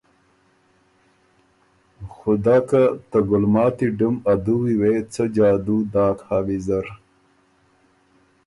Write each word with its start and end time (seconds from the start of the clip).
خُدۀ 2.15 2.57
که 2.69 2.81
ته 3.09 3.17
ګلماتی 3.29 3.87
ډُم 3.97 4.15
ا 4.31 4.33
دُوی 4.43 4.73
وې 4.81 4.93
څۀ 5.13 5.23
جادو 5.35 5.77
داک 5.93 6.19
بُک 6.19 6.27
ویزر، 6.45 6.85